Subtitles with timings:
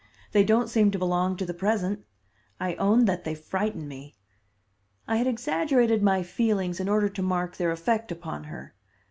[0.31, 2.05] They don't seem to belong to the present.
[2.59, 4.15] I own that they frighten me."
[5.07, 8.73] I had exaggerated my feelings in order to mark their effect upon her.